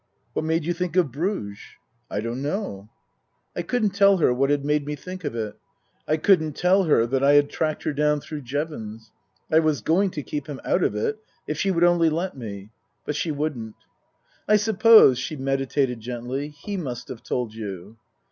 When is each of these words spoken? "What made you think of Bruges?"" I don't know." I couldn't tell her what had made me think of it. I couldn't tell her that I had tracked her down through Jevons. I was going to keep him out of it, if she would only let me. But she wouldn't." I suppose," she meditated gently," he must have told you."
"What 0.33 0.45
made 0.45 0.65
you 0.65 0.73
think 0.73 0.95
of 0.95 1.11
Bruges?"" 1.11 1.59
I 2.09 2.21
don't 2.21 2.41
know." 2.41 2.89
I 3.55 3.61
couldn't 3.61 3.91
tell 3.91 4.17
her 4.17 4.33
what 4.33 4.49
had 4.49 4.65
made 4.65 4.83
me 4.83 4.95
think 4.95 5.23
of 5.23 5.35
it. 5.35 5.55
I 6.07 6.17
couldn't 6.17 6.55
tell 6.55 6.85
her 6.85 7.05
that 7.05 7.23
I 7.23 7.33
had 7.33 7.51
tracked 7.51 7.83
her 7.83 7.93
down 7.93 8.19
through 8.19 8.41
Jevons. 8.41 9.11
I 9.51 9.59
was 9.59 9.81
going 9.81 10.09
to 10.09 10.23
keep 10.23 10.47
him 10.47 10.59
out 10.65 10.83
of 10.83 10.95
it, 10.95 11.19
if 11.45 11.59
she 11.59 11.69
would 11.69 11.83
only 11.83 12.09
let 12.09 12.35
me. 12.35 12.71
But 13.05 13.15
she 13.15 13.29
wouldn't." 13.29 13.75
I 14.49 14.55
suppose," 14.55 15.19
she 15.19 15.35
meditated 15.35 15.99
gently," 15.99 16.49
he 16.65 16.77
must 16.77 17.07
have 17.09 17.21
told 17.21 17.53
you." 17.53 17.97